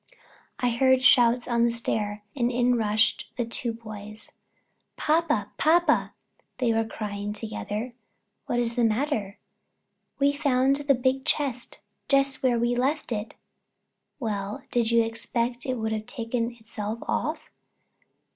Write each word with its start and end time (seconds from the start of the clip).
I 0.57 0.71
heard 0.71 1.03
shouts 1.03 1.47
on 1.47 1.63
the 1.63 1.69
stair, 1.69 2.23
and 2.35 2.51
in 2.51 2.75
rushed 2.75 3.31
the 3.37 3.45
two 3.45 3.71
boys. 3.71 4.31
"Papa, 4.97 5.51
papa!" 5.59 6.15
they 6.57 6.73
were 6.73 6.85
crying 6.85 7.33
together. 7.33 7.93
"What 8.47 8.57
is 8.57 8.73
the 8.73 8.83
matter?" 8.83 9.37
"We've 10.17 10.39
found 10.41 10.77
the 10.77 10.95
big 10.95 11.23
chest 11.23 11.81
just 12.09 12.41
where 12.41 12.57
we 12.57 12.75
left 12.75 13.11
it." 13.11 13.35
"Well, 14.19 14.63
did 14.71 14.89
you 14.89 15.03
expect 15.03 15.67
it 15.67 15.75
would 15.77 15.91
have 15.91 16.07
taken 16.07 16.55
itself 16.55 16.97
off?" 17.07 17.51